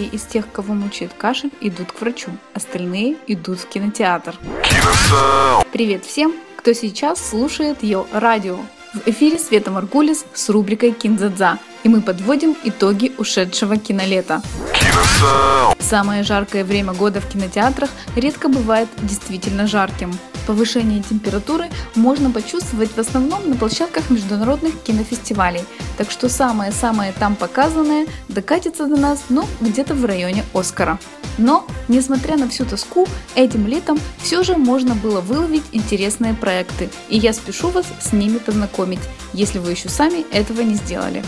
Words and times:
из 0.00 0.22
тех, 0.22 0.50
кого 0.50 0.74
мучает 0.74 1.12
кашель, 1.16 1.52
идут 1.60 1.92
к 1.92 2.00
врачу, 2.00 2.30
остальные 2.54 3.16
идут 3.26 3.60
в 3.60 3.68
кинотеатр. 3.68 4.38
Привет 5.72 6.04
всем, 6.04 6.34
кто 6.56 6.72
сейчас 6.72 7.30
слушает 7.30 7.82
Йо 7.82 8.06
Радио. 8.12 8.58
В 8.94 9.08
эфире 9.08 9.38
Света 9.38 9.70
Маргулис 9.70 10.24
с 10.34 10.48
рубрикой 10.50 10.92
Кинзадза, 10.92 11.58
и 11.82 11.88
мы 11.88 12.02
подводим 12.02 12.56
итоги 12.64 13.12
ушедшего 13.18 13.76
кинолета. 13.76 14.42
Самое 15.80 16.22
жаркое 16.22 16.64
время 16.64 16.92
года 16.92 17.20
в 17.20 17.28
кинотеатрах 17.28 17.90
редко 18.16 18.48
бывает 18.48 18.88
действительно 19.02 19.66
жарким. 19.66 20.12
Повышение 20.46 21.02
температуры 21.02 21.70
можно 21.94 22.30
почувствовать 22.30 22.90
в 22.90 22.98
основном 22.98 23.48
на 23.48 23.56
площадках 23.56 24.10
международных 24.10 24.80
кинофестивалей, 24.82 25.64
так 25.96 26.10
что 26.10 26.28
самое-самое 26.28 27.12
там 27.12 27.36
показанное 27.36 28.06
докатится 28.28 28.86
до 28.86 28.96
нас, 28.96 29.24
ну, 29.28 29.46
где-то 29.60 29.94
в 29.94 30.04
районе 30.04 30.44
Оскара. 30.52 30.98
Но, 31.38 31.66
несмотря 31.88 32.36
на 32.36 32.48
всю 32.48 32.64
тоску, 32.64 33.06
этим 33.34 33.66
летом 33.66 33.98
все 34.22 34.42
же 34.42 34.56
можно 34.56 34.94
было 34.94 35.20
выловить 35.20 35.64
интересные 35.72 36.34
проекты, 36.34 36.90
и 37.08 37.16
я 37.16 37.32
спешу 37.32 37.70
вас 37.70 37.86
с 38.00 38.12
ними 38.12 38.38
познакомить, 38.38 39.00
если 39.32 39.58
вы 39.58 39.70
еще 39.70 39.88
сами 39.88 40.26
этого 40.32 40.60
не 40.60 40.74
сделали. 40.74 41.24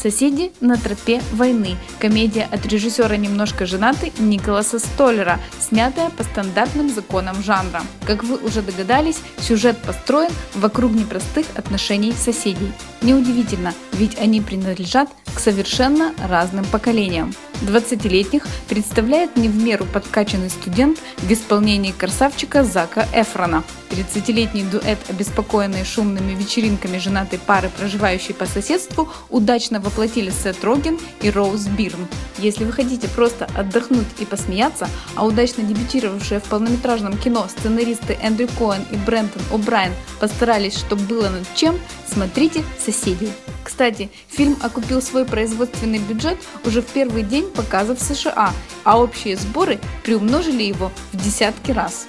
Соседи 0.00 0.52
на 0.60 0.76
тропе 0.76 1.20
войны. 1.32 1.76
Комедия 1.98 2.48
от 2.52 2.64
режиссера 2.66 3.16
«Немножко 3.16 3.66
женатый» 3.66 4.12
Николаса 4.18 4.78
Столлера, 4.78 5.40
снятая 5.58 6.10
по 6.10 6.22
стандартным 6.22 6.88
законам 6.88 7.42
жанра. 7.42 7.82
Как 8.06 8.22
вы 8.22 8.36
уже 8.36 8.62
догадались, 8.62 9.20
сюжет 9.40 9.76
построен 9.78 10.30
вокруг 10.54 10.92
непростых 10.92 11.46
отношений 11.56 12.12
соседей. 12.12 12.72
Неудивительно, 13.02 13.74
ведь 13.92 14.16
они 14.18 14.40
принадлежат 14.40 15.08
к 15.34 15.40
совершенно 15.40 16.14
разным 16.28 16.64
поколениям. 16.66 17.34
20-летних 17.62 18.46
представляет 18.68 19.36
не 19.36 19.48
в 19.48 19.56
меру 19.56 19.84
подкачанный 19.86 20.50
студент 20.50 20.98
в 21.18 21.32
исполнении 21.32 21.92
красавчика 21.92 22.64
Зака 22.64 23.06
Эфрона. 23.12 23.64
30-летний 23.90 24.64
дуэт, 24.64 24.98
обеспокоенный 25.08 25.84
шумными 25.84 26.32
вечеринками 26.32 26.98
женатой 26.98 27.38
пары, 27.38 27.70
проживающей 27.70 28.34
по 28.34 28.46
соседству, 28.46 29.08
удачно 29.30 29.80
воплотили 29.80 30.30
Сет 30.30 30.62
Роген 30.62 30.98
и 31.22 31.30
Роуз 31.30 31.66
Бирн. 31.66 32.06
Если 32.38 32.64
вы 32.64 32.72
хотите 32.72 33.08
просто 33.08 33.48
отдохнуть 33.56 34.06
и 34.18 34.24
посмеяться, 34.24 34.88
а 35.14 35.26
удачно 35.26 35.64
дебютировавшие 35.64 36.40
в 36.40 36.44
полнометражном 36.44 37.16
кино 37.16 37.46
сценаристы 37.48 38.18
Эндрю 38.22 38.48
Коэн 38.58 38.84
и 38.90 38.96
Брентон 38.96 39.42
О'Брайен 39.50 39.92
постарались, 40.20 40.76
чтобы 40.76 41.02
было 41.02 41.28
над 41.28 41.54
чем, 41.54 41.78
смотрите 42.06 42.62
«Соседей». 42.78 43.32
Кстати, 43.68 44.08
фильм 44.30 44.56
окупил 44.62 45.02
свой 45.02 45.26
производственный 45.26 45.98
бюджет 45.98 46.38
уже 46.64 46.80
в 46.80 46.86
первый 46.86 47.22
день 47.22 47.44
показа 47.50 47.94
в 47.94 48.00
США, 48.00 48.54
а 48.82 48.98
общие 48.98 49.36
сборы 49.36 49.78
приумножили 50.02 50.62
его 50.62 50.90
в 51.12 51.22
десятки 51.22 51.72
раз. 51.72 52.06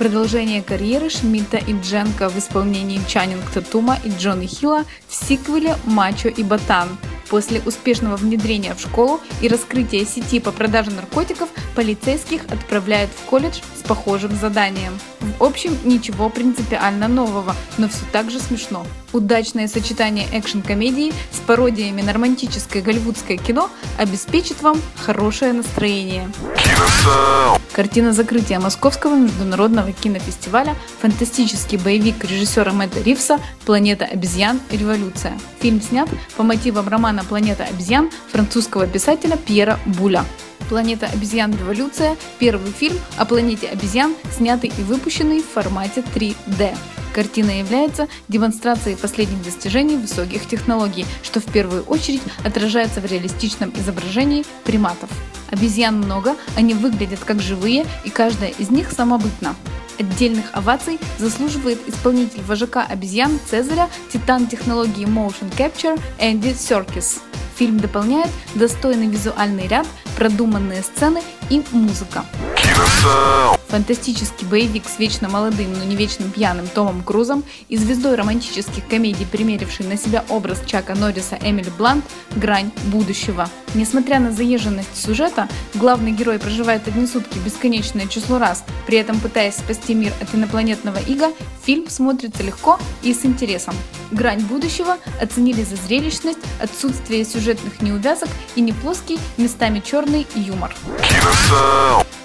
Продолжение 0.00 0.62
карьеры 0.62 1.10
Шмидта 1.10 1.58
и 1.58 1.74
Дженка 1.78 2.30
в 2.30 2.38
исполнении 2.38 3.02
Чаннинг 3.06 3.44
Татума 3.50 3.98
и 4.02 4.08
Джонни 4.08 4.46
Хилла 4.46 4.86
в 5.06 5.14
сиквеле 5.14 5.76
«Мачо 5.84 6.30
и 6.30 6.42
Ботан». 6.42 6.88
После 7.28 7.60
успешного 7.66 8.16
внедрения 8.16 8.74
в 8.74 8.80
школу 8.80 9.20
и 9.42 9.48
раскрытия 9.48 10.06
сети 10.06 10.40
по 10.40 10.52
продаже 10.52 10.90
наркотиков 10.90 11.50
полицейских 11.76 12.44
отправляют 12.50 13.10
в 13.10 13.28
колледж 13.28 13.60
с 13.78 13.86
похожим 13.86 14.34
заданием. 14.34 14.98
В 15.38 15.44
общем, 15.44 15.76
ничего 15.84 16.30
принципиально 16.30 17.06
нового, 17.06 17.54
но 17.76 17.86
все 17.86 18.06
так 18.10 18.30
же 18.30 18.40
смешно. 18.40 18.86
Удачное 19.12 19.68
сочетание 19.68 20.26
экшн-комедии 20.32 21.12
с 21.30 21.40
пародиями 21.40 22.00
на 22.00 22.14
романтическое 22.14 22.82
голливудское 22.82 23.36
кино 23.36 23.68
обеспечит 23.98 24.62
вам 24.62 24.80
хорошее 25.04 25.52
настроение. 25.52 26.32
Картина 27.80 28.12
закрытия 28.12 28.60
Московского 28.60 29.14
международного 29.14 29.92
кинофестиваля 29.92 30.76
фантастический 31.00 31.78
боевик 31.78 32.22
режиссера 32.22 32.72
Мэтта 32.72 33.00
Ривса 33.00 33.38
«Планета 33.64 34.04
обезьян. 34.04 34.60
Революция». 34.70 35.40
Фильм 35.60 35.80
снят 35.80 36.06
по 36.36 36.42
мотивам 36.42 36.88
романа 36.88 37.24
«Планета 37.24 37.64
обезьян» 37.64 38.10
французского 38.30 38.86
писателя 38.86 39.38
Пьера 39.38 39.80
Буля. 39.86 40.26
«Планета 40.68 41.06
обезьян. 41.06 41.56
Революция»– 41.56 42.18
первый 42.38 42.70
фильм 42.70 42.98
о 43.16 43.24
планете 43.24 43.68
обезьян, 43.68 44.14
снятый 44.36 44.70
и 44.76 44.82
выпущенный 44.82 45.40
в 45.40 45.48
формате 45.48 46.04
3D. 46.14 46.76
Картина 47.14 47.60
является 47.60 48.08
демонстрацией 48.28 48.98
последних 48.98 49.42
достижений 49.42 49.96
высоких 49.96 50.46
технологий, 50.46 51.06
что 51.22 51.40
в 51.40 51.46
первую 51.46 51.84
очередь 51.84 52.22
отражается 52.44 53.00
в 53.00 53.06
реалистичном 53.06 53.72
изображении 53.74 54.44
приматов. 54.64 55.08
Обезьян 55.50 55.96
много, 55.96 56.36
они 56.56 56.74
выглядят 56.74 57.20
как 57.20 57.40
живые, 57.40 57.86
и 58.04 58.10
каждая 58.10 58.50
из 58.50 58.70
них 58.70 58.90
самобытна. 58.92 59.54
Отдельных 59.98 60.46
оваций 60.52 60.98
заслуживает 61.18 61.86
исполнитель 61.86 62.42
вожака 62.42 62.86
обезьян 62.88 63.38
Цезаря, 63.50 63.88
титан 64.10 64.46
технологии 64.46 65.06
Motion 65.06 65.54
Capture 65.56 66.00
Энди 66.18 66.54
Серкис. 66.54 67.20
Фильм 67.56 67.78
дополняет 67.78 68.30
достойный 68.54 69.08
визуальный 69.08 69.66
ряд, 69.68 69.86
продуманные 70.16 70.82
сцены 70.82 71.20
и 71.50 71.62
музыка. 71.72 72.24
Фантастический 73.70 74.46
боевик 74.48 74.84
с 74.88 74.98
вечно 74.98 75.28
молодым, 75.28 75.72
но 75.72 75.84
не 75.84 75.94
вечно 75.94 76.28
пьяным 76.28 76.66
Томом 76.66 77.02
Крузом 77.02 77.44
и 77.68 77.76
звездой 77.76 78.16
романтических 78.16 78.86
комедий, 78.88 79.24
примеривший 79.24 79.86
на 79.86 79.96
себя 79.96 80.24
образ 80.28 80.60
Чака 80.66 80.96
Норриса 80.96 81.38
Эмили 81.40 81.70
Блант 81.78 82.04
«Грань 82.34 82.72
будущего». 82.86 83.48
Несмотря 83.74 84.18
на 84.18 84.32
заезженность 84.32 84.96
сюжета, 84.96 85.48
главный 85.74 86.10
герой 86.10 86.40
проживает 86.40 86.88
одни 86.88 87.06
сутки 87.06 87.38
бесконечное 87.38 88.08
число 88.08 88.38
раз, 88.38 88.64
при 88.88 88.98
этом 88.98 89.20
пытаясь 89.20 89.54
спасти 89.54 89.94
мир 89.94 90.12
от 90.20 90.34
инопланетного 90.34 90.98
ига, 91.06 91.32
фильм 91.70 91.88
смотрится 91.88 92.42
легко 92.42 92.80
и 93.00 93.14
с 93.14 93.24
интересом. 93.24 93.76
«Грань 94.10 94.40
будущего» 94.40 94.96
оценили 95.22 95.62
за 95.62 95.76
зрелищность, 95.76 96.40
отсутствие 96.60 97.24
сюжетных 97.24 97.80
неувязок 97.80 98.28
и 98.56 98.60
неплоский, 98.60 99.20
местами 99.36 99.78
черный 99.78 100.26
юмор. 100.34 100.74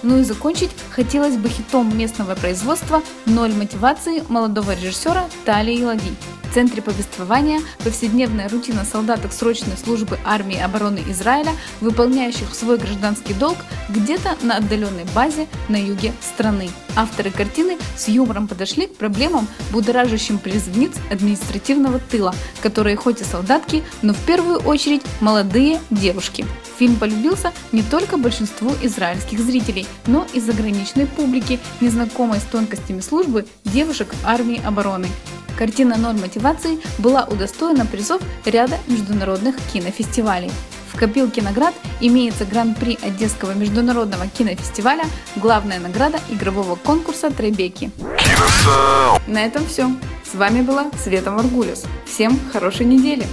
Ну 0.01 0.19
и 0.19 0.23
закончить 0.23 0.71
хотелось 0.89 1.37
бы 1.37 1.49
хитом 1.49 1.95
местного 1.95 2.33
производства 2.33 3.03
«Ноль 3.27 3.53
мотивации» 3.53 4.23
молодого 4.29 4.71
режиссера 4.71 5.25
Талии 5.45 5.83
Лаги. 5.83 6.15
В 6.43 6.53
центре 6.55 6.81
повествования 6.81 7.59
повседневная 7.83 8.47
рутина 8.47 8.85
солдаток 8.85 9.33
срочной 9.33 9.75
службы 9.75 10.17
армии 10.23 10.57
обороны 10.57 11.03
Израиля, 11.09 11.51
выполняющих 11.81 12.55
свой 12.55 12.77
гражданский 12.77 13.33
долг 13.33 13.57
где-то 13.89 14.37
на 14.41 14.57
отдаленной 14.57 15.03
базе 15.13 15.47
на 15.67 15.75
юге 15.75 16.13
страны. 16.21 16.69
Авторы 16.95 17.29
картины 17.29 17.77
с 17.97 18.07
юмором 18.07 18.47
подошли 18.47 18.87
к 18.87 18.95
проблемам, 18.95 19.34
будоражащим 19.71 20.37
призывниц 20.37 20.93
административного 21.09 21.99
тыла, 21.99 22.33
которые 22.61 22.95
хоть 22.95 23.21
и 23.21 23.23
солдатки, 23.23 23.83
но 24.01 24.13
в 24.13 24.19
первую 24.25 24.59
очередь 24.59 25.01
молодые 25.21 25.79
девушки. 25.89 26.45
Фильм 26.77 26.97
полюбился 26.97 27.53
не 27.71 27.83
только 27.83 28.17
большинству 28.17 28.71
израильских 28.81 29.39
зрителей, 29.39 29.87
но 30.07 30.27
и 30.33 30.39
заграничной 30.39 31.05
публике, 31.05 31.59
незнакомой 31.79 32.39
с 32.39 32.43
тонкостями 32.43 32.99
службы 32.99 33.45
девушек 33.63 34.13
в 34.13 34.27
армии 34.27 34.61
обороны. 34.65 35.07
Картина 35.57 35.95
«Ноль 35.95 36.19
мотивации» 36.19 36.79
была 36.97 37.23
удостоена 37.23 37.85
призов 37.85 38.21
ряда 38.43 38.77
международных 38.87 39.55
кинофестивалей. 39.71 40.51
В 40.95 40.97
копилке 40.97 41.41
наград 41.41 41.73
имеется 41.99 42.45
Гран-при 42.45 42.97
Одесского 43.01 43.51
международного 43.51 44.27
кинофестиваля, 44.27 45.03
главная 45.35 45.77
награда 45.77 46.21
игрового 46.29 46.75
конкурса 46.75 47.29
Требеки. 47.31 47.91
На 49.27 49.45
этом 49.45 49.67
все. 49.67 49.91
С 50.23 50.35
вами 50.35 50.61
была 50.61 50.85
Света 51.03 51.31
Маргулис. 51.31 51.83
Всем 52.05 52.39
хорошей 52.53 52.85
недели! 52.85 53.27